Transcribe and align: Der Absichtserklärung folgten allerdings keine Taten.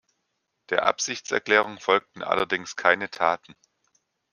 Der 0.71 0.87
Absichtserklärung 0.87 1.79
folgten 1.79 2.23
allerdings 2.23 2.75
keine 2.75 3.11
Taten. 3.11 3.53